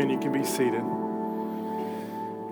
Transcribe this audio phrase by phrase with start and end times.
[0.00, 0.08] Amen.
[0.08, 0.82] You can be seated.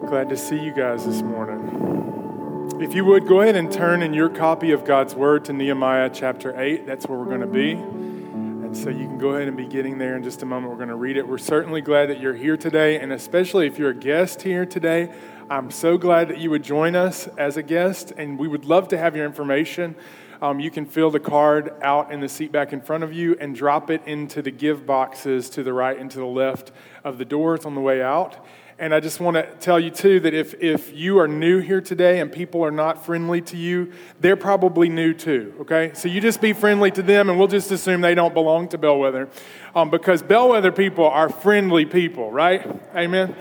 [0.06, 2.76] Glad to see you guys this morning.
[2.78, 6.11] If you would, go ahead and turn in your copy of God's Word to Nehemiah
[6.12, 6.84] chapter 8.
[6.87, 7.72] That's where we're going to be.
[7.72, 10.72] And so you can go ahead and be getting there in just a moment.
[10.72, 11.26] We're going to read it.
[11.26, 15.10] We're certainly glad that you're here today, and especially if you're a guest here today,
[15.49, 18.88] I'm so glad that you would join us as a guest, and we would love
[18.88, 19.96] to have your information.
[20.41, 23.37] Um, you can fill the card out in the seat back in front of you
[23.41, 26.70] and drop it into the give boxes to the right and to the left
[27.02, 28.45] of the doors on the way out.
[28.80, 31.80] And I just want to tell you, too, that if, if you are new here
[31.80, 35.91] today and people are not friendly to you, they're probably new, too, okay?
[35.95, 38.79] So you just be friendly to them, and we'll just assume they don't belong to
[38.79, 39.29] Bellwether.
[39.74, 42.65] Um, because Bellwether people are friendly people, right?
[42.95, 43.34] Amen?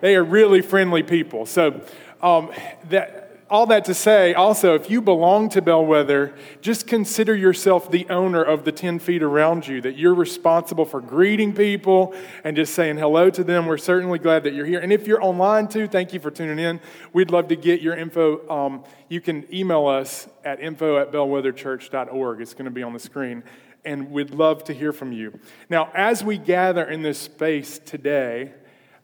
[0.00, 1.46] They are really friendly people.
[1.46, 1.82] So
[2.20, 2.50] um,
[2.88, 8.08] that all that to say, also, if you belong to Bellwether, just consider yourself the
[8.08, 12.74] owner of the 10 feet around you, that you're responsible for greeting people and just
[12.74, 13.66] saying hello to them.
[13.66, 14.78] We're certainly glad that you're here.
[14.78, 16.80] And if you're online too, thank you for tuning in.
[17.12, 18.48] We'd love to get your info.
[18.48, 22.40] Um, you can email us at info at bellwetherchurch.org.
[22.40, 23.42] It's going to be on the screen.
[23.84, 25.40] And we'd love to hear from you.
[25.68, 28.52] Now, as we gather in this space today,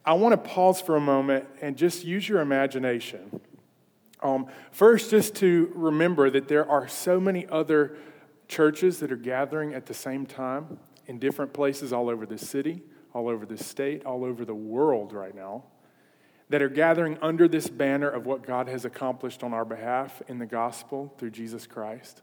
[0.04, 3.40] I want to pause for a moment and just use your imagination.
[4.22, 7.96] Um, first, just to remember that there are so many other
[8.48, 12.82] churches that are gathering at the same time in different places all over the city,
[13.12, 15.64] all over the state, all over the world right now,
[16.48, 20.38] that are gathering under this banner of what God has accomplished on our behalf in
[20.38, 22.22] the gospel through Jesus Christ.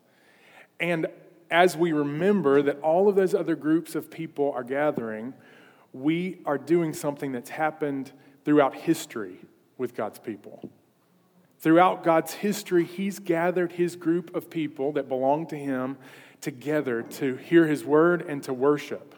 [0.79, 1.07] And
[1.51, 5.33] as we remember that all of those other groups of people are gathering,
[5.91, 8.11] we are doing something that's happened
[8.43, 9.37] throughout history
[9.77, 10.69] with God's people.
[11.63, 15.95] Throughout God's history, He's gathered His group of people that belong to Him
[16.41, 19.15] together to hear His word and to worship.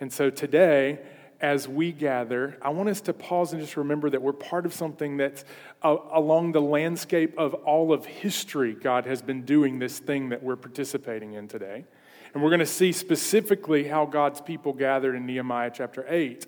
[0.00, 0.98] And so today,
[1.40, 4.74] as we gather, I want us to pause and just remember that we're part of
[4.74, 5.44] something that's
[5.84, 8.72] uh, along the landscape of all of history.
[8.72, 11.84] God has been doing this thing that we're participating in today.
[12.34, 16.44] And we're going to see specifically how God's people gathered in Nehemiah chapter 8.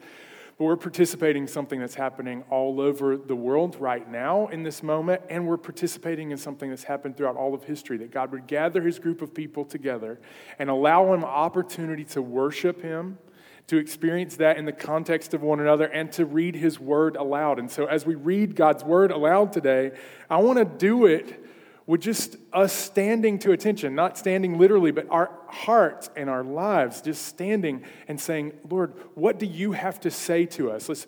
[0.59, 4.83] But we're participating in something that's happening all over the world right now in this
[4.83, 8.47] moment, and we're participating in something that's happened throughout all of history that God would
[8.47, 10.19] gather his group of people together
[10.59, 13.19] and allow them opportunity to worship him,
[13.67, 17.59] to experience that in the context of one another, and to read his word aloud.
[17.59, 19.93] And so, as we read God's word aloud today,
[20.31, 21.46] I want to do it
[21.87, 27.01] with just us standing to attention, not standing literally, but our hearts and our lives
[27.01, 30.89] just standing and saying, Lord, what do you have to say to us?
[30.89, 31.07] Let's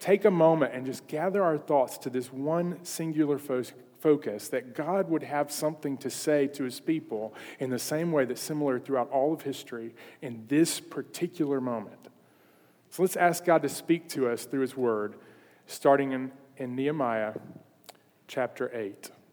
[0.00, 3.64] take a moment and just gather our thoughts to this one singular fo-
[4.00, 8.24] focus that God would have something to say to his people in the same way
[8.24, 12.08] that's similar throughout all of history in this particular moment.
[12.90, 15.16] So let's ask God to speak to us through his word,
[15.66, 17.34] starting in, in Nehemiah
[18.26, 19.10] chapter 8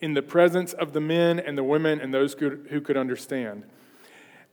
[0.00, 3.64] in the presence of the men and the women and those who could understand.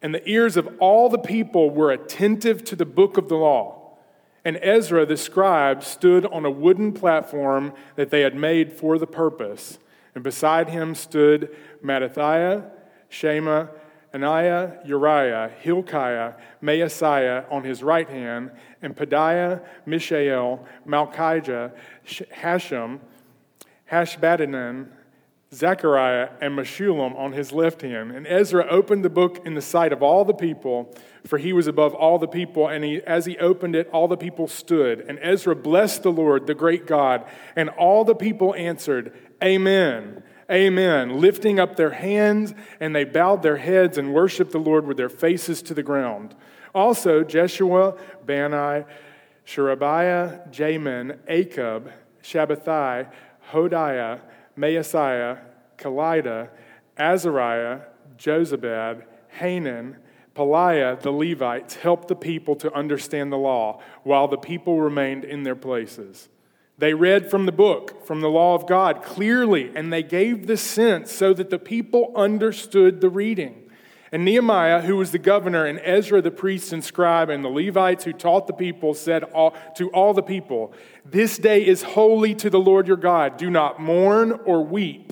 [0.01, 3.97] And the ears of all the people were attentive to the book of the law.
[4.44, 9.07] And Ezra the scribe stood on a wooden platform that they had made for the
[9.07, 9.79] purpose.
[10.13, 12.69] And beside him stood Mattithiah,
[13.09, 13.67] Shema,
[14.13, 18.51] Ananiah, Uriah, Hilkiah, Maaseiah on his right hand,
[18.81, 21.73] and Pedaiah, Mishael, Malchijah,
[22.05, 23.00] Hashum,
[23.91, 24.88] Hashbaddanah,
[25.55, 28.11] Zechariah and Meshullam on his left hand.
[28.11, 30.93] And Ezra opened the book in the sight of all the people,
[31.25, 32.67] for he was above all the people.
[32.67, 34.99] And he, as he opened it, all the people stood.
[35.07, 37.25] And Ezra blessed the Lord, the great God.
[37.55, 40.23] And all the people answered, Amen.
[40.52, 41.19] Amen.
[41.22, 45.09] Lifting up their hands, and they bowed their heads and worshiped the Lord with their
[45.09, 46.35] faces to the ground.
[46.75, 48.84] Also, Jeshua, Bani,
[49.46, 51.91] Sherebiah, Jamin, Akkub,
[52.22, 53.09] Shabbethai,
[53.52, 54.19] Hodiah,
[54.57, 55.40] Maaseiah,
[55.78, 56.49] Kelita,
[56.97, 57.81] Azariah,
[58.17, 59.97] Jozabad, Hanan,
[60.35, 65.43] Pelaiah, the Levites, helped the people to understand the law while the people remained in
[65.43, 66.29] their places.
[66.78, 70.57] They read from the book, from the law of God, clearly, and they gave the
[70.57, 73.65] sense so that the people understood the reading.
[74.11, 78.03] And Nehemiah, who was the governor, and Ezra the priest and scribe, and the Levites
[78.03, 80.73] who taught the people, said all, to all the people,
[81.03, 83.37] This day is holy to the Lord your God.
[83.37, 85.11] Do not mourn or weep.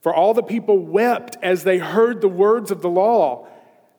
[0.00, 3.46] For all the people wept as they heard the words of the law.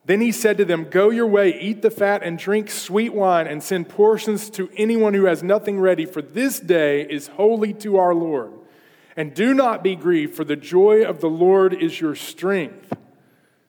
[0.04, 3.46] Then he said to them, Go your way, eat the fat, and drink sweet wine,
[3.46, 7.98] and send portions to anyone who has nothing ready, for this day is holy to
[7.98, 8.52] our Lord.
[9.16, 12.94] And do not be grieved, for the joy of the Lord is your strength.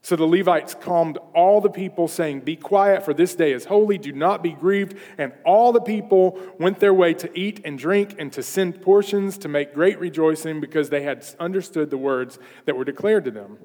[0.04, 3.98] So the Levites calmed all the people, saying, Be quiet, for this day is holy,
[3.98, 4.98] do not be grieved.
[5.16, 9.38] And all the people went their way to eat and drink and to send portions
[9.38, 13.58] to make great rejoicing because they had understood the words that were declared to them.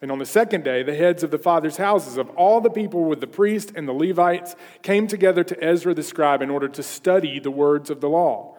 [0.00, 3.04] And on the second day, the heads of the fathers' houses of all the people
[3.04, 6.82] with the priests and the Levites came together to Ezra the scribe in order to
[6.82, 8.55] study the words of the law.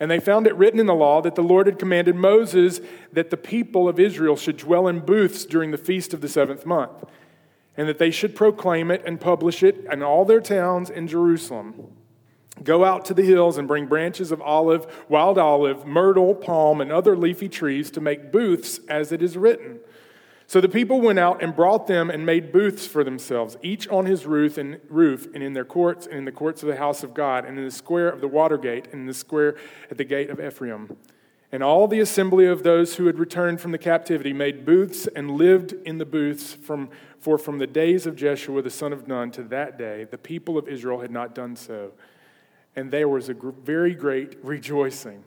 [0.00, 2.80] And they found it written in the law that the Lord had commanded Moses
[3.12, 6.66] that the people of Israel should dwell in booths during the feast of the seventh
[6.66, 7.04] month,
[7.76, 11.92] and that they should proclaim it and publish it in all their towns in Jerusalem.
[12.62, 16.92] Go out to the hills and bring branches of olive, wild olive, myrtle, palm, and
[16.92, 19.80] other leafy trees to make booths as it is written.
[20.46, 24.06] So the people went out and brought them and made booths for themselves, each on
[24.06, 27.02] his roof and roof, and in their courts, and in the courts of the house
[27.02, 29.56] of God, and in the square of the water gate, and in the square
[29.90, 30.96] at the gate of Ephraim.
[31.50, 35.30] And all the assembly of those who had returned from the captivity made booths and
[35.30, 39.30] lived in the booths from, for from the days of Jeshua the son of Nun
[39.32, 41.92] to that day, the people of Israel had not done so.
[42.76, 45.22] And there was a very great rejoicing.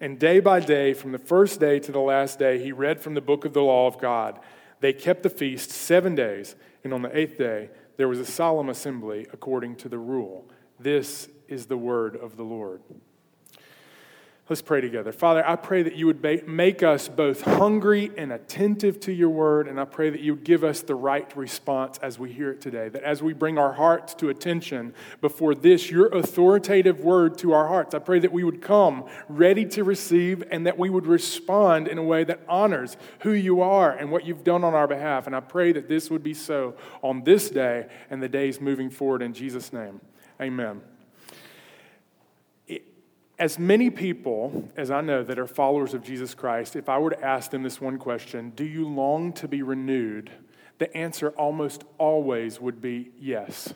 [0.00, 3.14] And day by day, from the first day to the last day, he read from
[3.14, 4.40] the book of the law of God.
[4.80, 7.68] They kept the feast seven days, and on the eighth day,
[7.98, 10.48] there was a solemn assembly according to the rule.
[10.78, 12.80] This is the word of the Lord.
[14.50, 15.12] Let's pray together.
[15.12, 19.68] Father, I pray that you would make us both hungry and attentive to your word,
[19.68, 22.60] and I pray that you would give us the right response as we hear it
[22.60, 22.88] today.
[22.88, 27.68] That as we bring our hearts to attention before this, your authoritative word to our
[27.68, 31.86] hearts, I pray that we would come ready to receive and that we would respond
[31.86, 35.28] in a way that honors who you are and what you've done on our behalf.
[35.28, 38.90] And I pray that this would be so on this day and the days moving
[38.90, 40.00] forward in Jesus' name.
[40.40, 40.80] Amen
[43.40, 47.10] as many people as I know that are followers of Jesus Christ, if I were
[47.10, 50.30] to ask them this one question, do you long to be renewed?
[50.76, 53.72] The answer almost always would be yes.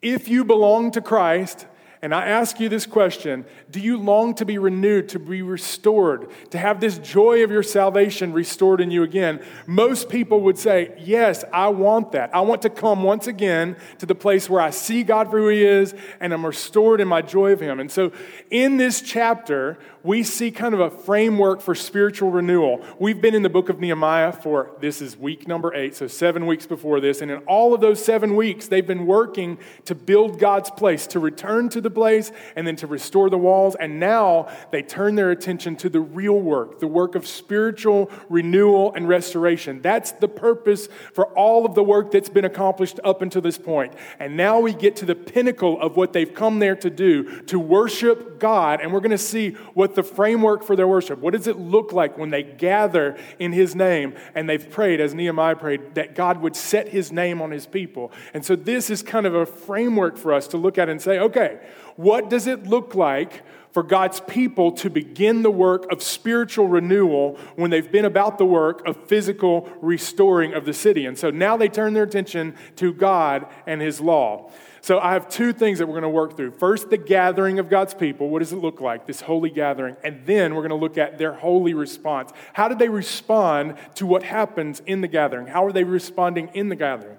[0.00, 1.66] If you belong to Christ,
[2.04, 6.28] and I ask you this question Do you long to be renewed, to be restored,
[6.50, 9.42] to have this joy of your salvation restored in you again?
[9.66, 12.34] Most people would say, Yes, I want that.
[12.34, 15.48] I want to come once again to the place where I see God for who
[15.48, 17.80] He is and I'm restored in my joy of Him.
[17.80, 18.12] And so
[18.50, 22.84] in this chapter, we see kind of a framework for spiritual renewal.
[22.98, 26.44] We've been in the book of Nehemiah for this is week number eight, so seven
[26.44, 27.22] weeks before this.
[27.22, 31.18] And in all of those seven weeks, they've been working to build God's place, to
[31.18, 33.76] return to the place, and then to restore the walls.
[33.78, 38.92] And now they turn their attention to the real work, the work of spiritual renewal
[38.94, 39.80] and restoration.
[39.82, 43.94] That's the purpose for all of the work that's been accomplished up until this point.
[44.18, 47.58] And now we get to the pinnacle of what they've come there to do, to
[47.58, 48.80] worship God.
[48.80, 51.18] And we're going to see what the framework for their worship.
[51.20, 55.14] What does it look like when they gather in His name and they've prayed, as
[55.14, 58.12] Nehemiah prayed, that God would set His name on His people?
[58.32, 61.18] And so this is kind of a framework for us to look at and say,
[61.18, 61.60] okay,
[61.96, 63.42] what does it look like?
[63.74, 68.46] for God's people to begin the work of spiritual renewal when they've been about the
[68.46, 71.06] work of physical restoring of the city.
[71.06, 74.52] And so now they turn their attention to God and His law.
[74.80, 76.52] So I have two things that we're going to work through.
[76.52, 78.28] First, the gathering of God's people.
[78.28, 79.96] What does it look like, this holy gathering?
[80.04, 82.30] And then we're going to look at their holy response.
[82.52, 85.48] How did they respond to what happens in the gathering?
[85.48, 87.16] How are they responding in the gathering?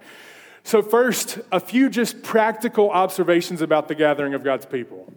[0.65, 5.13] So, first, a few just practical observations about the gathering of God's people.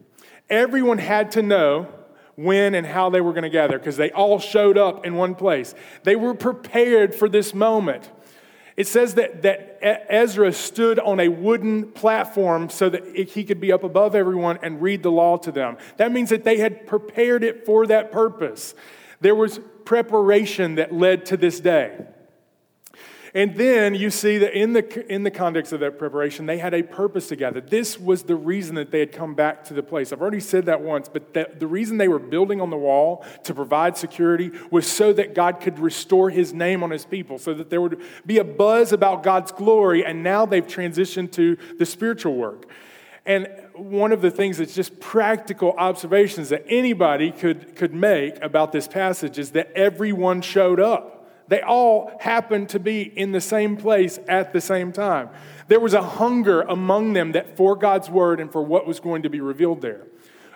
[0.51, 1.89] Everyone had to know
[2.35, 5.35] when and how they were going to gather because they all showed up in one
[5.35, 5.75] place.
[6.03, 8.11] They were prepared for this moment.
[8.77, 13.73] It says that, that Ezra stood on a wooden platform so that he could be
[13.73, 15.79] up above everyone and read the law to them.
[15.97, 18.75] That means that they had prepared it for that purpose.
[19.23, 22.05] There was preparation that led to this day.
[23.39, 26.75] And then you see that in the, in the context of that preparation, they had
[26.75, 27.61] a purpose together.
[27.61, 30.13] This was the reason that they had come back to the place.
[30.13, 33.25] I've already said that once, but the, the reason they were building on the wall
[33.45, 37.55] to provide security was so that God could restore his name on his people, so
[37.55, 40.05] that there would be a buzz about God's glory.
[40.05, 42.67] And now they've transitioned to the spiritual work.
[43.25, 48.73] And one of the things that's just practical observations that anybody could, could make about
[48.73, 51.18] this passage is that everyone showed up.
[51.49, 55.31] They all happened to be in the same place at the same time.
[55.69, 59.23] There was a hunger among them that for God's word and for what was going
[59.23, 60.07] to be revealed there.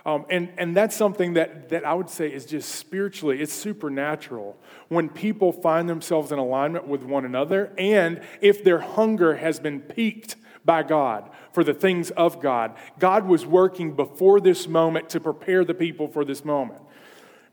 [0.05, 4.57] Um, and, and that's something that, that I would say is just spiritually, it's supernatural.
[4.89, 9.81] When people find themselves in alignment with one another, and if their hunger has been
[9.81, 15.21] piqued by God for the things of God, God was working before this moment to
[15.21, 16.81] prepare the people for this moment.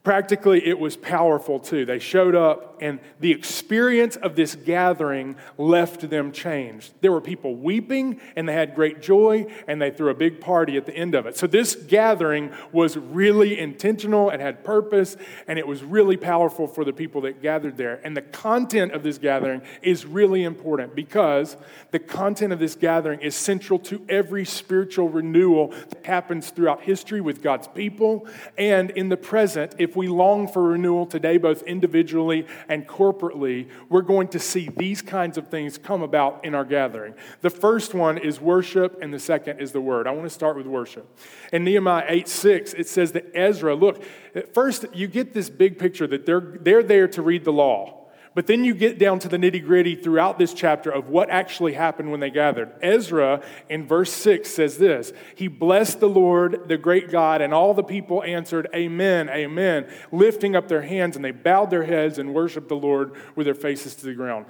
[0.01, 1.85] Practically, it was powerful too.
[1.85, 6.93] They showed up, and the experience of this gathering left them changed.
[7.01, 10.77] There were people weeping, and they had great joy, and they threw a big party
[10.77, 11.35] at the end of it.
[11.35, 16.85] So, this gathering was really intentional and had purpose, and it was really powerful for
[16.85, 17.99] the people that gathered there.
[18.01, 21.57] And the content of this gathering is really important because
[21.91, 27.19] the content of this gathering is central to every spiritual renewal that happens throughout history
[27.19, 28.27] with God's people
[28.57, 29.75] and in the present.
[29.77, 34.69] If if we long for renewal today, both individually and corporately, we're going to see
[34.77, 37.15] these kinds of things come about in our gathering.
[37.41, 40.05] The first one is worship, and the second is the word.
[40.05, 41.17] I want to start with worship.
[41.51, 44.03] In Nehemiah 8 6, it says that Ezra, look,
[44.35, 47.98] at first you get this big picture that they're, they're there to read the law.
[48.39, 51.73] But then you get down to the nitty gritty throughout this chapter of what actually
[51.73, 52.71] happened when they gathered.
[52.81, 57.73] Ezra in verse 6 says this He blessed the Lord, the great God, and all
[57.73, 62.33] the people answered, Amen, Amen, lifting up their hands, and they bowed their heads and
[62.33, 64.45] worshiped the Lord with their faces to the ground.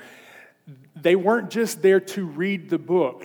[0.96, 3.24] They weren't just there to read the book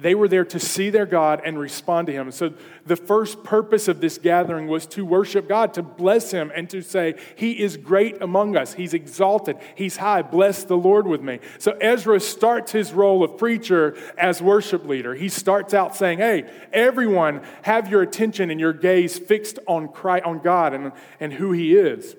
[0.00, 2.30] they were there to see their God and respond to Him.
[2.30, 2.52] So,
[2.86, 6.82] the first purpose of this gathering was to worship God, to bless Him, and to
[6.82, 8.74] say, He is great among us.
[8.74, 9.56] He's exalted.
[9.74, 10.22] He's high.
[10.22, 11.40] Bless the Lord with me.
[11.58, 15.16] So, Ezra starts his role of preacher as worship leader.
[15.16, 20.24] He starts out saying, Hey, everyone, have your attention and your gaze fixed on, Christ,
[20.24, 22.14] on God and, and who He is.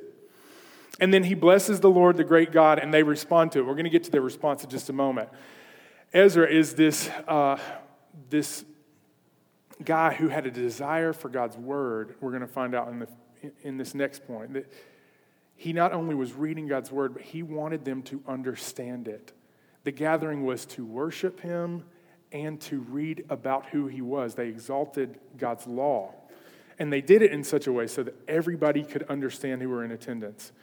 [0.99, 3.65] And then he blesses the Lord, the great God, and they respond to it.
[3.65, 5.29] We're going to get to their response in just a moment.
[6.13, 7.57] Ezra is this, uh,
[8.29, 8.65] this
[9.83, 12.15] guy who had a desire for God's word.
[12.19, 13.07] We're going to find out in, the,
[13.61, 14.71] in this next point that
[15.55, 19.33] he not only was reading God's word, but he wanted them to understand it.
[19.83, 21.83] The gathering was to worship him
[22.31, 24.35] and to read about who he was.
[24.35, 26.13] They exalted God's law.
[26.79, 29.83] And they did it in such a way so that everybody could understand who were
[29.83, 30.53] in attendance.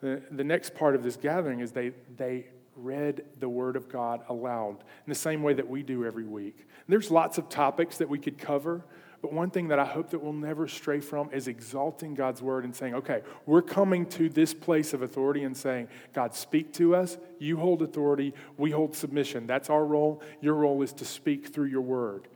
[0.00, 2.46] The, the next part of this gathering is they, they
[2.76, 6.56] read the Word of God aloud in the same way that we do every week.
[6.58, 8.84] And there's lots of topics that we could cover,
[9.24, 12.64] but one thing that I hope that we'll never stray from is exalting God's Word
[12.64, 16.94] and saying, okay, we're coming to this place of authority and saying, God, speak to
[16.94, 17.16] us.
[17.38, 18.34] You hold authority.
[18.58, 19.46] We hold submission.
[19.46, 20.20] That's our role.
[20.42, 22.28] Your role is to speak through your Word.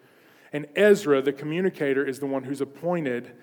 [0.51, 3.37] And Ezra, the communicator, is the one who's appointed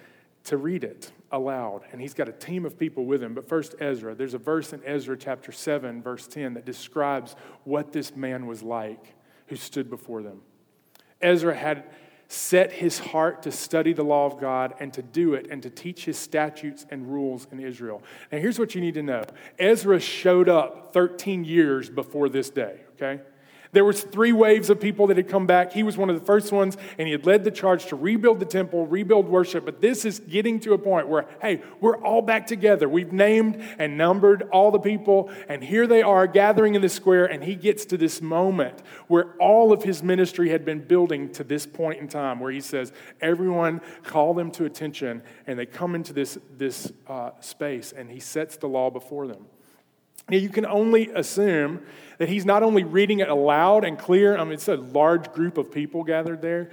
[0.46, 1.82] to read it aloud.
[1.92, 3.34] And he's got a team of people with him.
[3.34, 4.16] But first, Ezra.
[4.16, 8.64] There's a verse in Ezra chapter 7, verse 10, that describes what this man was
[8.64, 9.16] like
[9.48, 10.42] who stood before them.
[11.22, 11.86] Ezra had
[12.28, 15.70] set his heart to study the law of God and to do it and to
[15.70, 18.02] teach his statutes and rules in Israel.
[18.32, 19.24] Now, here's what you need to know
[19.60, 23.22] Ezra showed up 13 years before this day, okay?
[23.76, 25.74] There was three waves of people that had come back.
[25.74, 28.40] He was one of the first ones, and he had led the charge to rebuild
[28.40, 29.66] the temple, rebuild worship.
[29.66, 32.88] But this is getting to a point where, hey, we're all back together.
[32.88, 37.26] We've named and numbered all the people, and here they are gathering in the square.
[37.26, 41.44] And he gets to this moment where all of his ministry had been building to
[41.44, 45.96] this point in time, where he says, "Everyone, call them to attention," and they come
[45.96, 49.48] into this this uh, space, and he sets the law before them.
[50.30, 51.82] Now, you can only assume
[52.18, 55.58] that he's not only reading it aloud and clear, I mean, it's a large group
[55.58, 56.72] of people gathered there,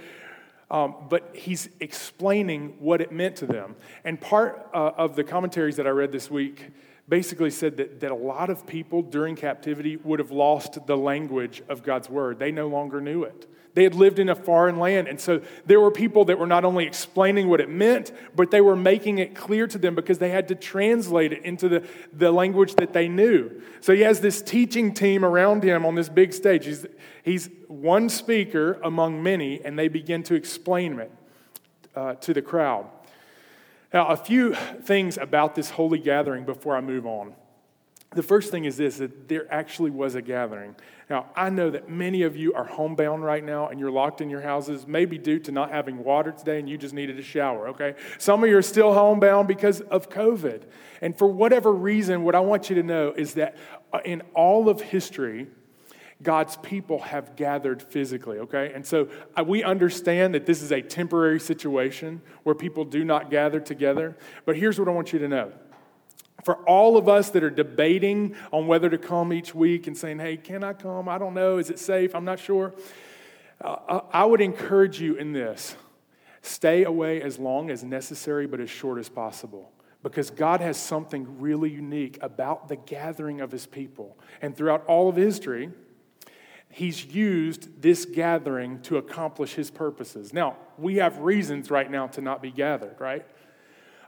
[0.71, 3.75] um, but he's explaining what it meant to them.
[4.03, 6.71] And part uh, of the commentaries that I read this week
[7.07, 11.61] basically said that, that a lot of people during captivity would have lost the language
[11.67, 13.47] of God's word, they no longer knew it.
[13.75, 15.07] They had lived in a foreign land.
[15.07, 18.61] And so there were people that were not only explaining what it meant, but they
[18.61, 22.31] were making it clear to them because they had to translate it into the, the
[22.31, 23.61] language that they knew.
[23.81, 26.65] So he has this teaching team around him on this big stage.
[26.65, 26.85] He's,
[27.23, 31.11] he's one speaker among many, and they begin to explain it
[31.95, 32.85] uh, to the crowd.
[33.93, 37.35] Now, a few things about this holy gathering before I move on.
[38.15, 40.75] The first thing is this that there actually was a gathering.
[41.09, 44.29] Now, I know that many of you are homebound right now and you're locked in
[44.29, 47.69] your houses, maybe due to not having water today and you just needed a shower,
[47.69, 47.95] okay?
[48.19, 50.63] Some of you are still homebound because of COVID.
[51.01, 53.57] And for whatever reason, what I want you to know is that
[54.05, 55.47] in all of history,
[56.23, 58.71] God's people have gathered physically, okay?
[58.73, 63.29] And so uh, we understand that this is a temporary situation where people do not
[63.29, 64.17] gather together.
[64.45, 65.51] But here's what I want you to know
[66.43, 70.19] For all of us that are debating on whether to come each week and saying,
[70.19, 71.07] hey, can I come?
[71.07, 71.57] I don't know.
[71.57, 72.15] Is it safe?
[72.15, 72.73] I'm not sure.
[73.61, 75.75] Uh, I would encourage you in this
[76.41, 79.71] stay away as long as necessary, but as short as possible.
[80.01, 84.17] Because God has something really unique about the gathering of his people.
[84.41, 85.71] And throughout all of history,
[86.73, 90.33] he's used this gathering to accomplish his purposes.
[90.33, 93.25] Now, we have reasons right now to not be gathered, right?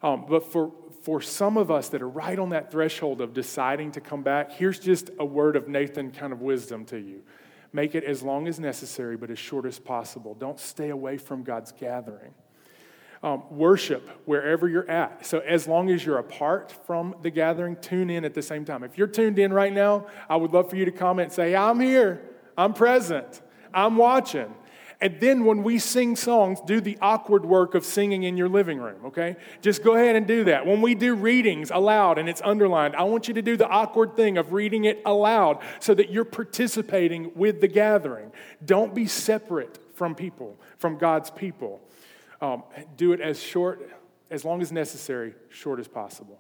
[0.02, 3.92] Um, but for, for some of us that are right on that threshold of deciding
[3.94, 7.22] to come back, here's just a word of Nathan kind of wisdom to you.
[7.72, 10.34] Make it as long as necessary, but as short as possible.
[10.34, 12.34] Don't stay away from God's gathering.
[13.22, 15.26] Um, worship wherever you're at.
[15.26, 18.84] So, as long as you're apart from the gathering, tune in at the same time.
[18.84, 21.56] If you're tuned in right now, I would love for you to comment and say,
[21.56, 22.35] I'm here.
[22.58, 23.42] I'm present.
[23.74, 24.54] I'm watching.
[25.02, 28.80] And then when we sing songs, do the awkward work of singing in your living
[28.80, 29.36] room, okay?
[29.62, 30.66] Just go ahead and do that.
[30.66, 34.16] When we do readings aloud and it's underlined, I want you to do the awkward
[34.16, 38.32] thing of reading it aloud so that you're participating with the gathering.
[38.64, 41.82] Don't be separate from people, from God's people.
[42.42, 42.64] Um,
[42.96, 43.90] do it as short,
[44.30, 46.40] as long as necessary, short as possible.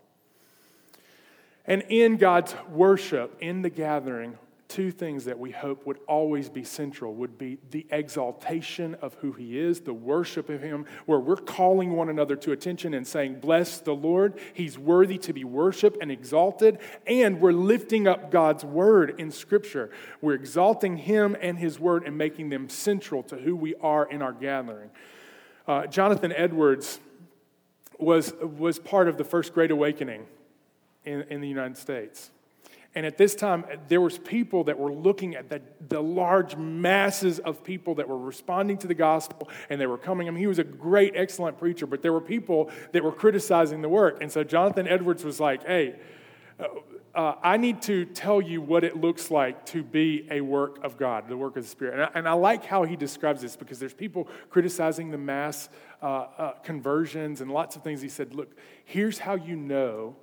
[1.66, 6.64] And in God's worship, in the gathering, two things that we hope would always be
[6.64, 11.36] central would be the exaltation of who he is, the worship of him, where we're
[11.36, 15.98] calling one another to attention and saying, Bless the Lord, he's worthy to be worshiped
[16.02, 19.90] and exalted, and we're lifting up God's word in Scripture.
[20.22, 24.22] We're exalting him and his word and making them central to who we are in
[24.22, 24.90] our gathering.
[25.68, 27.00] Uh, Jonathan Edwards
[28.00, 30.26] was, was part of the first Great Awakening
[31.06, 32.32] in, in the United States.
[32.96, 37.40] And at this time, there was people that were looking at the, the large masses
[37.40, 40.30] of people that were responding to the gospel and they were coming.
[40.30, 43.82] I mean, he was a great, excellent preacher, but there were people that were criticizing
[43.82, 44.20] the work.
[44.22, 45.96] And so Jonathan Edwards was like, hey,
[46.58, 46.68] uh,
[47.14, 50.98] uh, I need to tell you what it looks like to be a work of
[50.98, 51.94] God, the work of the Spirit.
[51.96, 55.70] And I, and I like how he describes this because there's people criticizing the mass
[56.02, 58.02] uh, uh conversions and lots of things.
[58.02, 58.54] He said, look,
[58.84, 60.18] here's how you know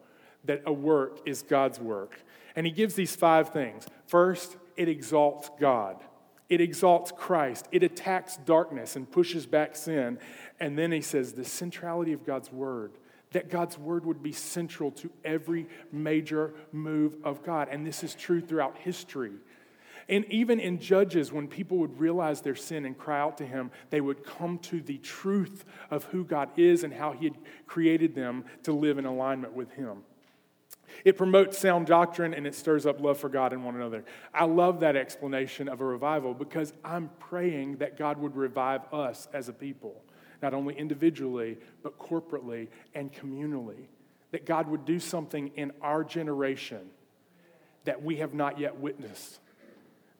[0.44, 2.18] that a work is God's work.
[2.54, 3.86] And he gives these five things.
[4.06, 6.02] First, it exalts God.
[6.48, 7.66] It exalts Christ.
[7.72, 10.18] It attacks darkness and pushes back sin.
[10.60, 12.92] And then he says the centrality of God's word,
[13.30, 17.68] that God's word would be central to every major move of God.
[17.70, 19.32] And this is true throughout history.
[20.08, 23.70] And even in Judges, when people would realize their sin and cry out to Him,
[23.90, 28.14] they would come to the truth of who God is and how He had created
[28.14, 30.02] them to live in alignment with Him.
[31.04, 34.04] It promotes sound doctrine and it stirs up love for God and one another.
[34.32, 39.28] I love that explanation of a revival because I'm praying that God would revive us
[39.32, 40.02] as a people,
[40.42, 43.86] not only individually, but corporately and communally.
[44.30, 46.90] That God would do something in our generation
[47.84, 49.40] that we have not yet witnessed.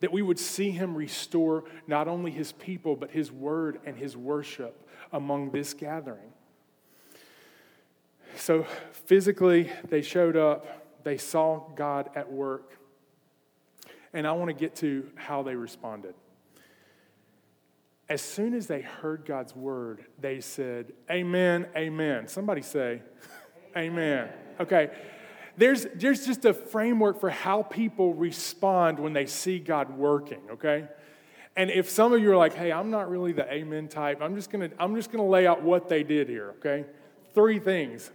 [0.01, 4.17] That we would see Him restore not only His people, but His word and His
[4.17, 6.32] worship among this gathering.
[8.37, 8.67] So
[9.07, 12.79] physically, they showed up, they saw God at work.
[14.13, 16.15] And I want to get to how they responded.
[18.09, 22.29] As soon as they heard God's word, they said, Amen, amen.
[22.29, 23.01] Somebody say,
[23.77, 24.29] Amen.
[24.61, 24.91] Okay.
[25.57, 30.89] There's, there's just a framework for how people respond when they see God working, okay?
[31.57, 34.35] And if some of you are like, hey, I'm not really the amen type, I'm
[34.35, 36.87] just gonna, I'm just gonna lay out what they did here, okay?
[37.35, 38.11] Three things.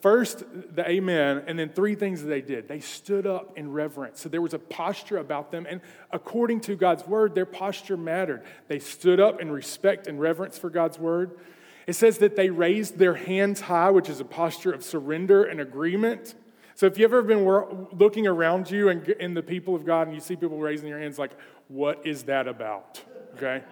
[0.00, 2.68] First, the amen, and then three things that they did.
[2.68, 4.20] They stood up in reverence.
[4.20, 5.80] So there was a posture about them, and
[6.12, 8.44] according to God's word, their posture mattered.
[8.68, 11.38] They stood up in respect and reverence for God's word.
[11.86, 15.60] It says that they raised their hands high, which is a posture of surrender and
[15.60, 16.34] agreement.
[16.76, 17.44] So if you've ever been
[17.92, 21.00] looking around you and in the people of God and you see people raising their
[21.00, 21.32] hands, like,
[21.68, 23.02] what is that about?
[23.36, 23.62] Okay?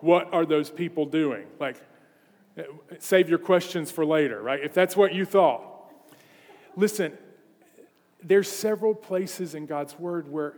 [0.00, 1.46] What are those people doing?
[1.58, 1.76] Like,
[2.98, 4.60] Save your questions for later, right?
[4.62, 5.92] If that's what you thought.
[6.74, 7.16] Listen,
[8.22, 10.54] there's several places in God's word where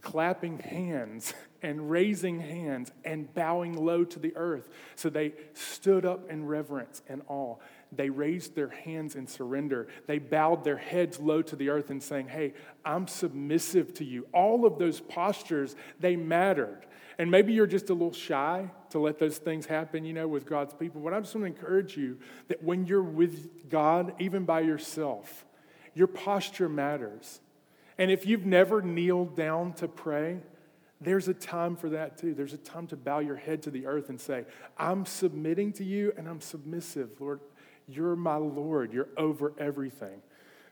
[0.00, 4.68] clapping hands and raising hands and bowing low to the earth.
[4.94, 7.56] So they stood up in reverence and awe.
[7.90, 9.88] They raised their hands in surrender.
[10.06, 14.26] They bowed their heads low to the earth and saying, Hey, I'm submissive to you.
[14.32, 16.86] All of those postures, they mattered.
[17.18, 20.46] And maybe you're just a little shy to let those things happen, you know, with
[20.46, 21.00] God's people.
[21.00, 25.44] But I just want to encourage you that when you're with God, even by yourself,
[25.94, 27.40] your posture matters.
[27.98, 30.38] And if you've never kneeled down to pray,
[31.00, 32.34] there's a time for that too.
[32.34, 34.44] There's a time to bow your head to the earth and say,
[34.76, 37.10] I'm submitting to you and I'm submissive.
[37.20, 37.40] Lord,
[37.88, 38.92] you're my Lord.
[38.92, 40.22] You're over everything.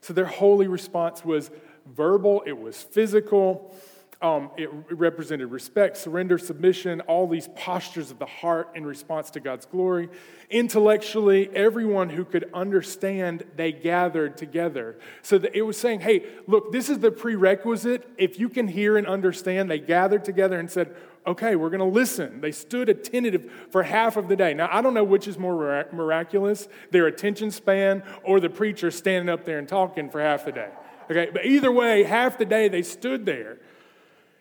[0.01, 1.49] So their holy response was
[1.85, 3.75] verbal, it was physical,
[4.21, 9.39] um, it represented respect, surrender, submission, all these postures of the heart in response to
[9.39, 10.09] God's glory.
[10.49, 14.97] Intellectually, everyone who could understand, they gathered together.
[15.21, 18.09] So it was saying, hey, look, this is the prerequisite.
[18.17, 20.95] If you can hear and understand, they gathered together and said,
[21.27, 22.39] okay, we're going to listen.
[22.39, 24.53] They stood attentive for half of the day.
[24.53, 29.29] Now, I don't know which is more miraculous their attention span or the preacher standing
[29.29, 30.69] up there and talking for half the day.
[31.11, 33.59] Okay, but either way, half the day they stood there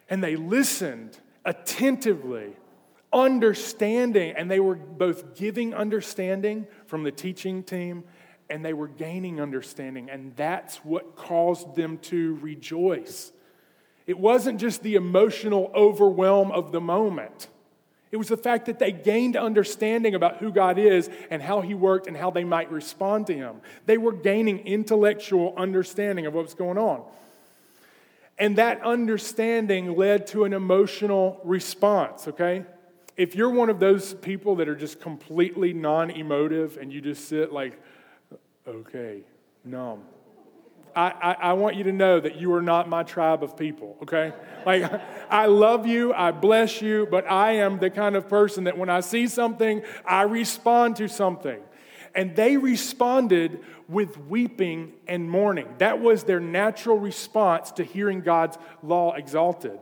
[0.09, 2.53] and they listened attentively,
[3.13, 8.05] understanding, and they were both giving understanding from the teaching team
[8.49, 13.33] and they were gaining understanding, and that's what caused them to rejoice.
[14.07, 17.49] It wasn't just the emotional overwhelm of the moment.
[18.13, 21.75] It was the fact that they gained understanding about who God is and how He
[21.75, 23.61] worked and how they might respond to Him.
[23.87, 27.03] They were gaining intellectual understanding of what was going on.
[28.39, 32.65] And that understanding led to an emotional response, okay?
[33.17, 37.29] If you're one of those people that are just completely non emotive and you just
[37.29, 37.81] sit like,
[38.69, 39.23] okay,
[39.65, 40.03] numb,
[40.97, 44.33] I, I, want you to know that you are not my tribe of people, okay?
[44.65, 44.91] Like,
[45.31, 48.89] I love you, I bless you, but I am the kind of person that when
[48.89, 51.61] I see something, I respond to something.
[52.15, 55.69] And they responded with weeping and mourning.
[55.79, 59.79] That was their natural response to hearing God's law exalted.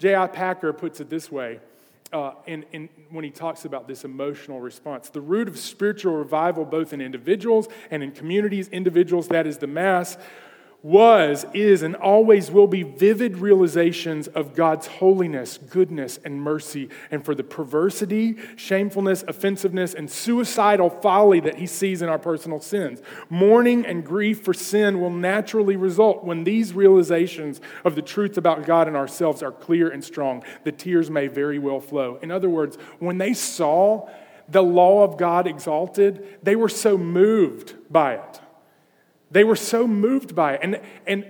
[0.00, 0.26] J.I.
[0.26, 1.60] Packer puts it this way
[2.12, 5.10] uh, in, in, when he talks about this emotional response.
[5.10, 9.68] The root of spiritual revival, both in individuals and in communities, individuals, that is the
[9.68, 10.18] mass,
[10.86, 17.24] was, is, and always will be vivid realizations of God's holiness, goodness, and mercy, and
[17.24, 23.02] for the perversity, shamefulness, offensiveness, and suicidal folly that He sees in our personal sins.
[23.28, 28.64] Mourning and grief for sin will naturally result when these realizations of the truth about
[28.64, 30.44] God and ourselves are clear and strong.
[30.62, 32.20] The tears may very well flow.
[32.22, 34.08] In other words, when they saw
[34.48, 38.40] the law of God exalted, they were so moved by it
[39.30, 40.60] they were so moved by it.
[40.62, 41.26] And, and,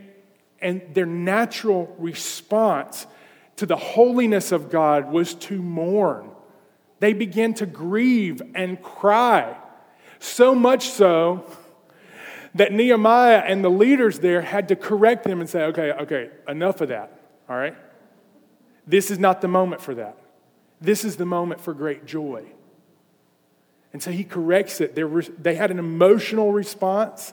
[0.61, 3.07] and their natural response
[3.57, 6.31] to the holiness of God was to mourn.
[7.01, 9.57] They began to grieve and cry.
[10.19, 11.45] So much so
[12.55, 16.81] that Nehemiah and the leaders there had to correct them and say, okay, okay, enough
[16.81, 17.77] of that, all right?
[18.87, 20.17] This is not the moment for that.
[20.81, 22.45] This is the moment for great joy.
[23.93, 24.95] And so he corrects it.
[25.43, 27.33] They had an emotional response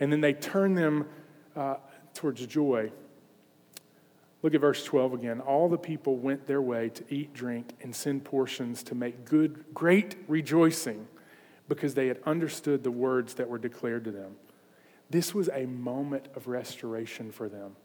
[0.00, 1.06] and then they turn them
[1.56, 1.76] uh,
[2.14, 2.90] towards joy.
[4.42, 5.40] Look at verse 12 again.
[5.40, 9.64] All the people went their way to eat, drink, and send portions to make good,
[9.72, 11.08] great rejoicing
[11.68, 14.36] because they had understood the words that were declared to them.
[15.08, 17.76] This was a moment of restoration for them.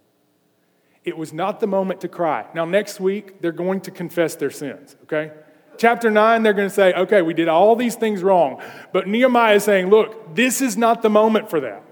[1.05, 2.45] It was not the moment to cry.
[2.53, 5.31] Now, next week, they're going to confess their sins, okay?
[5.77, 8.61] Chapter 9, they're going to say, okay, we did all these things wrong.
[8.91, 11.83] But Nehemiah is saying, look, this is not the moment for that.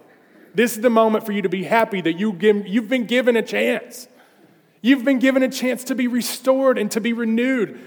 [0.58, 3.38] This is the moment for you to be happy that you give, you've been given
[3.38, 4.08] a chance.
[4.82, 7.80] You've been given a chance to be restored and to be renewed.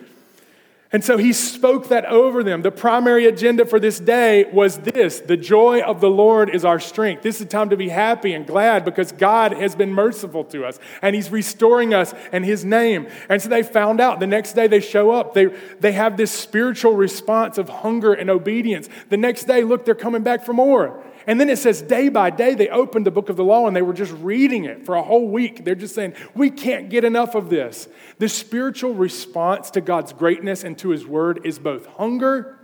[0.92, 2.62] And so he spoke that over them.
[2.62, 6.78] The primary agenda for this day was this the joy of the Lord is our
[6.78, 7.24] strength.
[7.24, 10.78] This is time to be happy and glad because God has been merciful to us
[11.02, 13.08] and he's restoring us and his name.
[13.28, 14.20] And so they found out.
[14.20, 15.34] The next day they show up.
[15.34, 15.46] They,
[15.80, 18.88] they have this spiritual response of hunger and obedience.
[19.08, 21.02] The next day, look, they're coming back for more.
[21.26, 23.76] And then it says, day by day, they opened the book of the law and
[23.76, 25.64] they were just reading it for a whole week.
[25.64, 27.88] They're just saying, we can't get enough of this.
[28.18, 32.58] The spiritual response to God's greatness and to his word is both hunger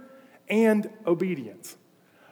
[0.48, 1.76] and obedience.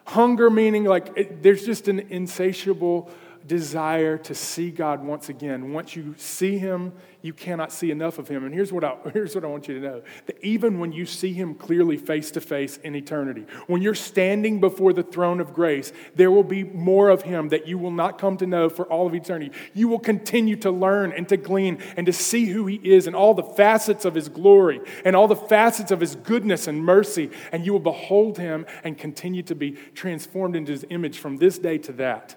[0.06, 3.10] Hunger meaning like it, there's just an insatiable
[3.46, 5.72] desire to see God once again.
[5.72, 8.44] Once you see Him, you cannot see enough of Him.
[8.44, 11.04] And here's what I, here's what I want you to know that even when you
[11.04, 15.52] see Him clearly face to face in eternity, when you're standing before the throne of
[15.52, 18.86] grace, there will be more of Him that you will not come to know for
[18.86, 19.52] all of eternity.
[19.74, 23.14] You will continue to learn and to glean and to see who He is and
[23.14, 27.30] all the facets of His glory and all the facets of His goodness and mercy.
[27.52, 31.58] And you will behold Him and continue to be transformed into His image from this
[31.58, 32.36] day to that.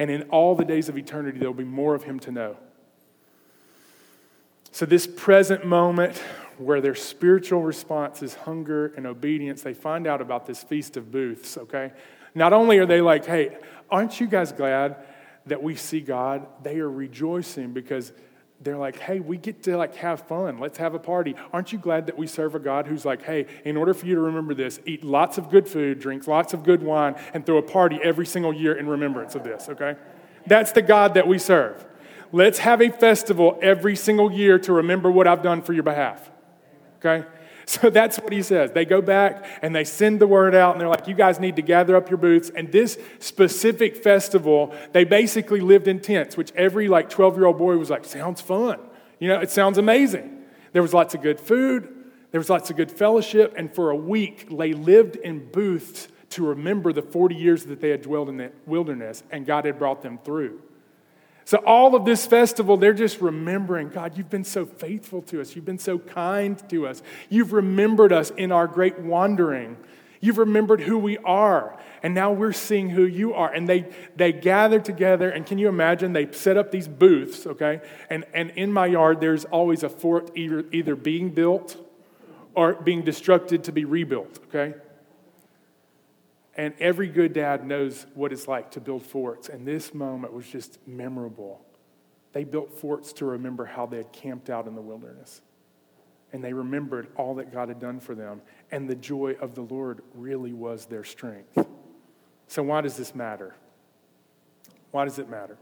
[0.00, 2.56] And in all the days of eternity, there will be more of him to know.
[4.72, 6.16] So, this present moment
[6.56, 11.12] where their spiritual response is hunger and obedience, they find out about this Feast of
[11.12, 11.92] Booths, okay?
[12.34, 13.58] Not only are they like, hey,
[13.90, 14.96] aren't you guys glad
[15.44, 16.46] that we see God?
[16.62, 18.12] They are rejoicing because
[18.62, 20.58] they're like, hey, we get to like have fun.
[20.58, 21.34] Let's have a party.
[21.52, 24.14] Aren't you glad that we serve a God who's like, hey, in order for you
[24.14, 27.56] to remember this, eat lots of good food, drink lots of good wine, and throw
[27.56, 29.96] a party every single year in remembrance of this, okay?
[30.46, 31.86] That's the God that we serve.
[32.32, 36.30] Let's have a festival every single year to remember what I've done for your behalf.
[36.98, 37.26] Okay?
[37.80, 38.72] So that's what he says.
[38.72, 41.54] They go back and they send the word out, and they're like, You guys need
[41.56, 42.50] to gather up your booths.
[42.50, 47.58] And this specific festival, they basically lived in tents, which every like 12 year old
[47.58, 48.80] boy was like, Sounds fun.
[49.20, 50.42] You know, it sounds amazing.
[50.72, 51.88] There was lots of good food,
[52.32, 56.46] there was lots of good fellowship, and for a week, they lived in booths to
[56.46, 60.02] remember the 40 years that they had dwelled in the wilderness, and God had brought
[60.02, 60.60] them through.
[61.50, 65.56] So, all of this festival, they're just remembering God, you've been so faithful to us.
[65.56, 67.02] You've been so kind to us.
[67.28, 69.76] You've remembered us in our great wandering.
[70.20, 71.76] You've remembered who we are.
[72.04, 73.52] And now we're seeing who you are.
[73.52, 75.28] And they, they gather together.
[75.28, 76.12] And can you imagine?
[76.12, 77.80] They set up these booths, okay?
[78.08, 81.76] And, and in my yard, there's always a fort either, either being built
[82.54, 84.74] or being destructed to be rebuilt, okay?
[86.60, 89.48] And every good dad knows what it's like to build forts.
[89.48, 91.64] And this moment was just memorable.
[92.34, 95.40] They built forts to remember how they had camped out in the wilderness.
[96.34, 98.42] And they remembered all that God had done for them.
[98.70, 101.66] And the joy of the Lord really was their strength.
[102.46, 103.54] So, why does this matter?
[104.90, 105.56] Why does it matter?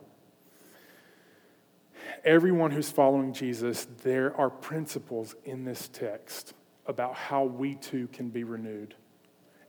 [2.24, 6.54] Everyone who's following Jesus, there are principles in this text
[6.86, 8.96] about how we too can be renewed.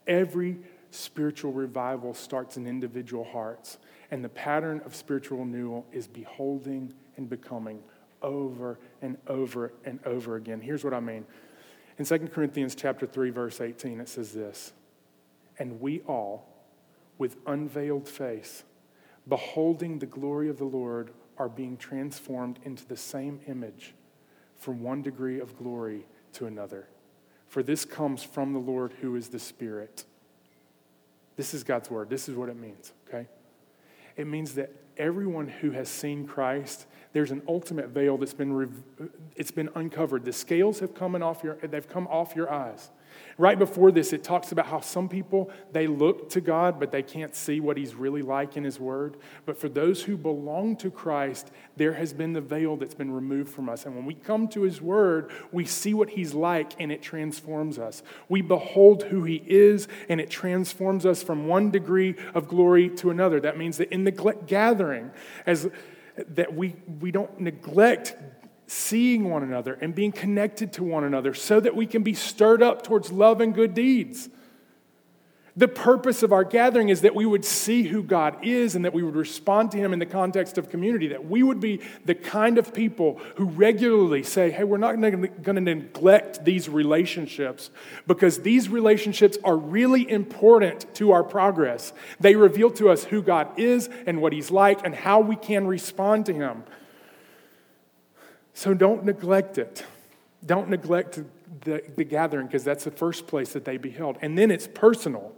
[0.08, 0.58] Every
[0.92, 3.78] spiritual revival starts in individual hearts.
[4.12, 7.84] And the pattern of spiritual renewal is beholding and becoming
[8.22, 10.62] over and over and over again.
[10.62, 11.26] Here's what I mean.
[11.98, 14.74] In 2 Corinthians chapter 3 verse 18 it says this,
[15.58, 16.48] "And we all
[17.18, 18.64] with unveiled face
[19.28, 23.94] beholding the glory of the Lord are being transformed into the same image
[24.56, 26.88] from one degree of glory to another.
[27.48, 30.06] For this comes from the Lord who is the Spirit."
[31.40, 32.10] This is God's word.
[32.10, 33.26] This is what it means, okay?
[34.18, 38.84] It means that everyone who has seen Christ, there's an ultimate veil that's been,
[39.38, 40.26] it's been uncovered.
[40.26, 42.90] The scales have come off your, they've come off your eyes.
[43.40, 47.02] Right before this, it talks about how some people, they look to God, but they
[47.02, 49.16] can't see what He's really like in His Word.
[49.46, 53.50] But for those who belong to Christ, there has been the veil that's been removed
[53.50, 53.86] from us.
[53.86, 57.80] And when we come to His Word, we see what He's like, and it transforms
[57.80, 58.04] us.
[58.28, 63.10] We behold who He is, and it transforms us from one degree of glory to
[63.10, 63.40] another.
[63.40, 64.12] That means that in the
[64.46, 65.12] gathering,
[65.46, 65.70] as
[66.28, 68.16] that we, we don't neglect
[68.70, 72.62] seeing one another and being connected to one another so that we can be stirred
[72.62, 74.30] up towards love and good deeds.
[75.58, 78.94] The purpose of our gathering is that we would see who God is and that
[78.94, 82.14] we would respond to Him in the context of community, that we would be the
[82.14, 87.72] kind of people who regularly say, hey, we're not going to neglect these relationships
[88.06, 91.92] because these relationships are really important to our progress.
[92.20, 95.66] They reveal to us who God is and what He's like and how we can
[95.66, 96.64] respond to Him.
[98.60, 99.86] So don't neglect it.
[100.46, 101.24] Don't neglect
[101.62, 104.18] the, the gathering because that's the first place that they beheld.
[104.22, 105.34] And then it's personal.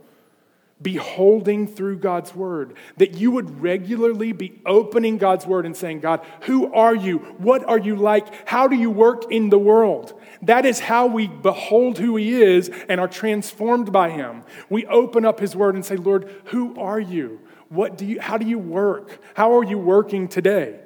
[0.82, 6.26] Beholding through God's word, that you would regularly be opening God's word and saying, God,
[6.46, 7.20] who are you?
[7.38, 8.50] What are you like?
[8.50, 10.20] How do you work in the world?
[10.42, 14.42] That is how we behold who He is and are transformed by Him.
[14.68, 17.40] We open up His word and say, Lord, who are you?
[17.70, 19.22] What do you, how do you work?
[19.36, 20.80] How are you working today?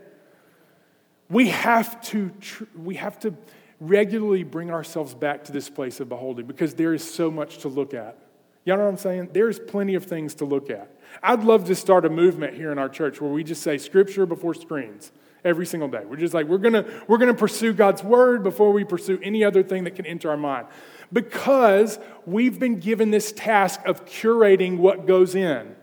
[1.29, 2.31] We have to,
[2.75, 3.33] we have to
[3.79, 7.67] regularly bring ourselves back to this place of beholding because there is so much to
[7.67, 8.17] look at.
[8.63, 9.29] You know what I'm saying?
[9.33, 10.89] There's plenty of things to look at.
[11.21, 14.25] I'd love to start a movement here in our church where we just say scripture
[14.25, 15.11] before screens
[15.43, 16.03] every single day.
[16.03, 19.61] We're just like, we're gonna, we're gonna pursue God's word before we pursue any other
[19.61, 20.67] thing that can enter our mind.
[21.13, 25.75] Because we've been given this task of curating what goes in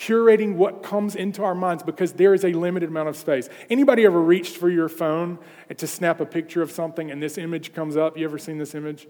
[0.00, 3.50] curating what comes into our minds because there is a limited amount of space.
[3.68, 5.38] Anybody ever reached for your phone
[5.76, 8.16] to snap a picture of something and this image comes up?
[8.16, 9.06] You ever seen this image?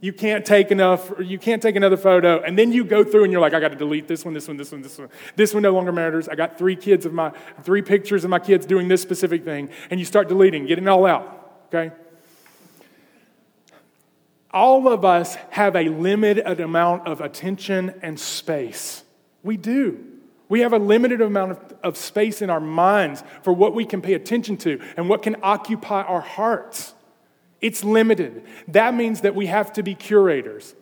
[0.00, 3.32] You can't take enough, you can't take another photo, and then you go through and
[3.32, 5.08] you're like, I got to delete this one, this one, this one, this one.
[5.36, 6.26] This one no longer matters.
[6.26, 9.68] I got three kids of my, three pictures of my kids doing this specific thing,
[9.90, 11.94] and you start deleting, getting it all out, okay?
[14.52, 19.04] All of us have a limited amount of attention and space.
[19.42, 20.04] We do.
[20.48, 24.02] We have a limited amount of, of space in our minds for what we can
[24.02, 26.94] pay attention to and what can occupy our hearts.
[27.60, 28.44] It's limited.
[28.68, 30.74] That means that we have to be curators.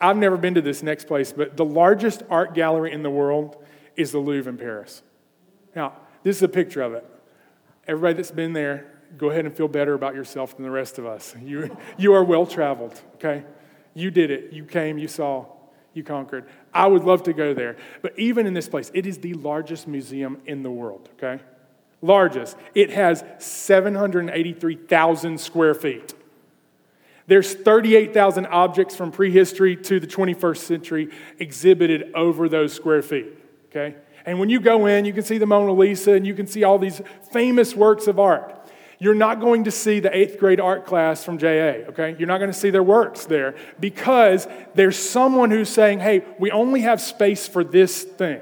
[0.00, 3.56] I've never been to this next place, but the largest art gallery in the world
[3.96, 5.02] is the Louvre in Paris.
[5.74, 7.04] Now, this is a picture of it.
[7.88, 8.86] Everybody that's been there,
[9.16, 11.34] go ahead and feel better about yourself than the rest of us.
[11.42, 13.44] You, you are well traveled, okay?
[13.94, 14.52] You did it.
[14.52, 15.46] You came, you saw.
[15.96, 16.44] You conquered.
[16.72, 17.76] I would love to go there.
[18.02, 21.42] But even in this place, it is the largest museum in the world, okay?
[22.02, 22.56] Largest.
[22.74, 26.14] It has 783,000 square feet.
[27.26, 33.26] There's 38,000 objects from prehistory to the 21st century exhibited over those square feet,
[33.70, 33.96] okay?
[34.24, 36.64] And when you go in, you can see the Mona Lisa and you can see
[36.64, 38.55] all these famous works of art.
[38.98, 42.16] You're not going to see the eighth grade art class from JA, okay?
[42.18, 46.50] You're not going to see their works there because there's someone who's saying, hey, we
[46.50, 48.40] only have space for this thing.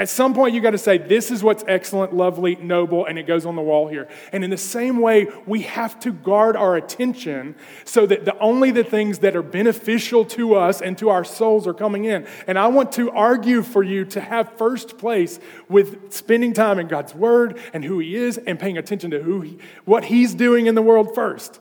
[0.00, 3.26] At some point, you got to say, This is what's excellent, lovely, noble, and it
[3.26, 4.08] goes on the wall here.
[4.32, 8.70] And in the same way, we have to guard our attention so that the, only
[8.70, 12.26] the things that are beneficial to us and to our souls are coming in.
[12.46, 16.88] And I want to argue for you to have first place with spending time in
[16.88, 20.64] God's Word and who He is and paying attention to who he, what He's doing
[20.64, 21.60] in the world first.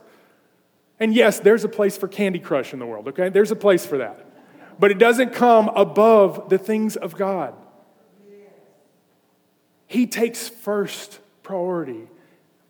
[0.97, 3.27] And yes, there's a place for Candy Crush in the world, okay?
[3.27, 4.25] There's a place for that.
[4.79, 7.53] But it doesn't come above the things of God.
[9.89, 12.07] He takes first priority.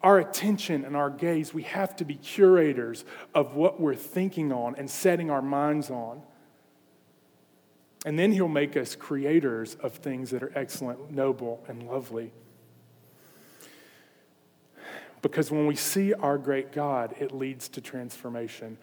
[0.01, 3.03] Our attention and our gaze, we have to be curators
[3.35, 6.21] of what we're thinking on and setting our minds on.
[8.05, 12.31] And then He'll make us creators of things that are excellent, noble, and lovely.
[15.21, 18.77] Because when we see our great God, it leads to transformation.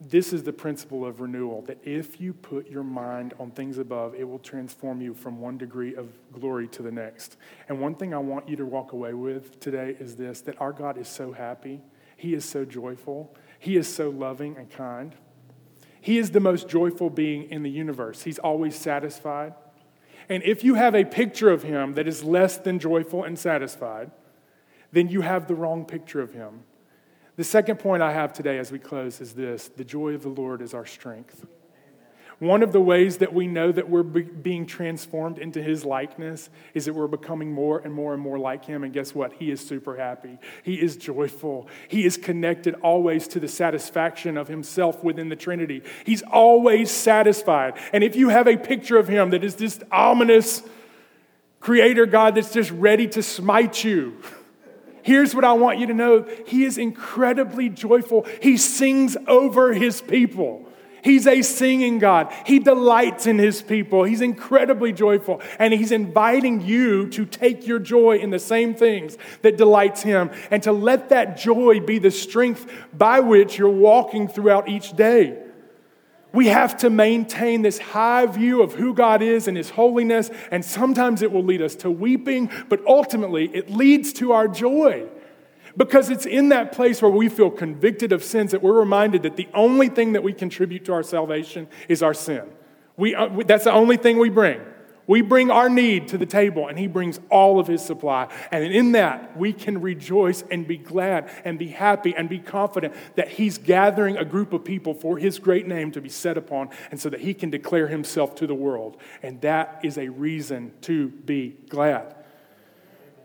[0.00, 4.14] This is the principle of renewal that if you put your mind on things above,
[4.14, 7.38] it will transform you from one degree of glory to the next.
[7.68, 10.72] And one thing I want you to walk away with today is this that our
[10.72, 11.80] God is so happy,
[12.16, 15.14] He is so joyful, He is so loving and kind.
[16.02, 18.22] He is the most joyful being in the universe.
[18.22, 19.54] He's always satisfied.
[20.28, 24.10] And if you have a picture of Him that is less than joyful and satisfied,
[24.90, 26.64] then you have the wrong picture of Him.
[27.36, 30.28] The second point I have today as we close is this the joy of the
[30.28, 31.46] Lord is our strength.
[32.42, 36.50] One of the ways that we know that we're be- being transformed into his likeness
[36.74, 38.82] is that we're becoming more and more and more like him.
[38.82, 39.34] And guess what?
[39.34, 40.38] He is super happy.
[40.64, 41.68] He is joyful.
[41.86, 45.82] He is connected always to the satisfaction of himself within the Trinity.
[46.04, 47.74] He's always satisfied.
[47.92, 50.64] And if you have a picture of him that is this ominous
[51.60, 54.16] creator God that's just ready to smite you,
[55.02, 58.26] Here's what I want you to know He is incredibly joyful.
[58.40, 60.68] He sings over His people.
[61.02, 62.32] He's a singing God.
[62.46, 64.04] He delights in his people.
[64.04, 65.42] He's incredibly joyful.
[65.58, 70.30] And he's inviting you to take your joy in the same things that delights him
[70.50, 75.41] and to let that joy be the strength by which you're walking throughout each day.
[76.32, 80.64] We have to maintain this high view of who God is and His holiness, and
[80.64, 85.06] sometimes it will lead us to weeping, but ultimately it leads to our joy.
[85.76, 89.36] Because it's in that place where we feel convicted of sins that we're reminded that
[89.36, 92.42] the only thing that we contribute to our salvation is our sin.
[92.96, 94.60] We, uh, that's the only thing we bring.
[95.06, 98.28] We bring our need to the table, and He brings all of His supply.
[98.50, 102.94] And in that, we can rejoice and be glad and be happy and be confident
[103.16, 106.70] that He's gathering a group of people for His great name to be set upon,
[106.90, 108.96] and so that He can declare Himself to the world.
[109.22, 112.14] And that is a reason to be glad.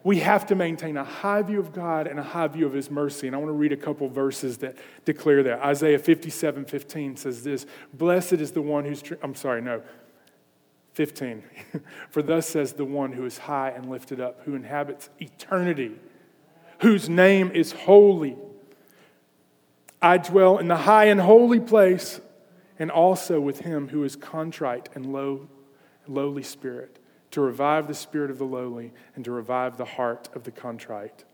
[0.04, 2.90] We have to maintain a high view of God and a high view of His
[2.90, 3.28] mercy.
[3.28, 5.60] And I want to read a couple verses that declare that.
[5.60, 9.84] Isaiah 57 15 says this Blessed is the one who's, I'm sorry, no.
[10.98, 11.44] 15.
[12.10, 15.92] For thus says the one who is high and lifted up, who inhabits eternity,
[16.80, 18.36] whose name is holy.
[20.02, 22.20] I dwell in the high and holy place,
[22.80, 25.48] and also with him who is contrite and low,
[26.08, 26.98] lowly spirit,
[27.30, 31.26] to revive the spirit of the lowly and to revive the heart of the contrite.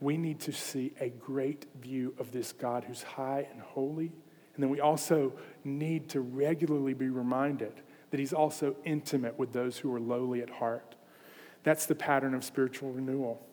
[0.00, 4.12] We need to see a great view of this God who's high and holy
[4.60, 5.32] and then we also
[5.64, 7.72] need to regularly be reminded
[8.10, 10.94] that He's also intimate with those who are lowly at heart.
[11.62, 13.46] That's the pattern of spiritual renewal.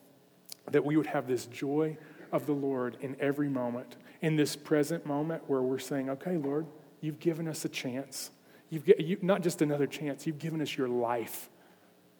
[0.71, 1.97] That we would have this joy
[2.31, 6.65] of the Lord in every moment, in this present moment where we're saying, okay, Lord,
[7.01, 8.31] you've given us a chance.
[8.69, 11.49] You've you, not just another chance, you've given us your life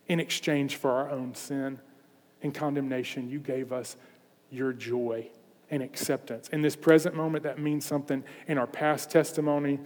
[0.08, 1.80] in exchange for our own sin
[2.42, 3.30] and condemnation.
[3.30, 3.98] You gave us
[4.50, 5.30] your joy
[5.70, 6.50] and acceptance.
[6.50, 8.24] In this present moment, that means something.
[8.48, 9.80] In our past testimony,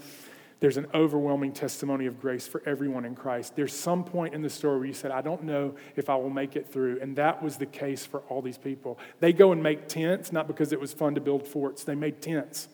[0.59, 3.55] there's an overwhelming testimony of grace for everyone in Christ.
[3.55, 6.29] There's some point in the story where you said, I don't know if I will
[6.29, 6.99] make it through.
[7.01, 8.99] And that was the case for all these people.
[9.19, 12.21] They go and make tents, not because it was fun to build forts, they made
[12.21, 12.67] tents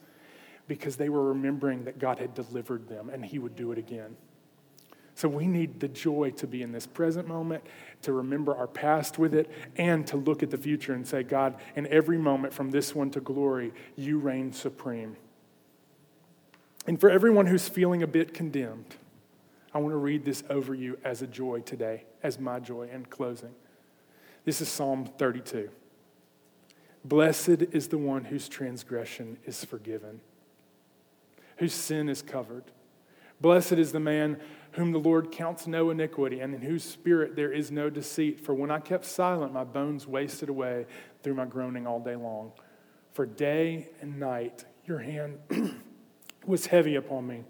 [0.68, 4.18] because they were remembering that God had delivered them and He would do it again.
[5.18, 7.64] So we need the joy to be in this present moment,
[8.04, 11.56] to remember our past with it, and to look at the future and say, God,
[11.76, 15.18] in every moment from this one to glory, you reign supreme.
[16.86, 18.96] And for everyone who's feeling a bit condemned,
[19.74, 23.08] I want to read this over you as a joy today, as my joy in
[23.08, 23.56] closing.
[24.46, 25.72] This is Psalm 32.
[27.04, 30.22] Blessed is the one whose transgression is forgiven,
[31.56, 32.66] whose sin is covered.
[33.42, 34.40] Blessed is the man
[34.74, 38.40] whom the Lord counts no iniquity, and in whose spirit there is no deceit.
[38.40, 40.86] For when I kept silent, my bones wasted away
[41.24, 42.52] through my groaning all day long.
[43.14, 45.40] For day and night your hand
[46.46, 47.44] was heavy upon me.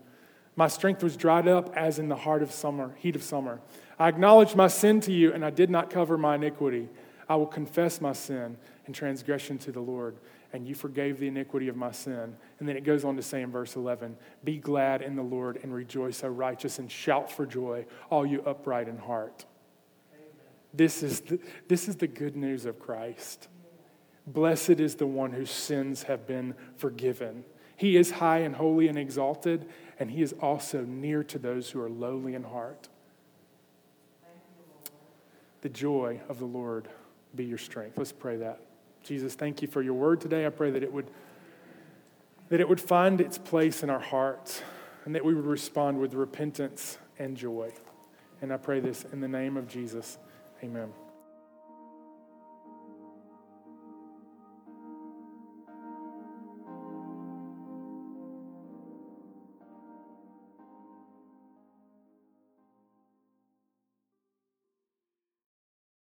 [0.56, 3.62] My strength was dried up as in the heart of summer, heat of summer.
[4.00, 6.90] I acknowledged my sin to you, and I did not cover my iniquity.
[7.30, 10.18] I will confess my sin and transgression to the Lord,
[10.54, 12.36] and you forgave the iniquity of my sin.
[12.60, 15.60] And then it goes on to say in verse 11, Be glad in the Lord
[15.64, 19.46] and rejoice, O righteous, and shout for joy, all you upright in heart.
[20.74, 23.48] This is, the, this is the good news of Christ.
[24.26, 27.46] Blessed is the one whose sins have been forgiven.
[27.78, 29.68] He is high and holy and exalted,
[30.00, 32.90] and he is also near to those who are lowly in heart.
[35.62, 36.88] The joy of the Lord
[37.36, 37.98] be your strength.
[37.98, 38.67] Let's pray that.
[39.08, 40.46] Jesus, thank you for your word today.
[40.46, 41.10] I pray that it would
[42.50, 44.62] that it would find its place in our hearts
[45.06, 47.72] and that we would respond with repentance and joy.
[48.42, 50.18] And I pray this in the name of Jesus.
[50.64, 51.07] Amen.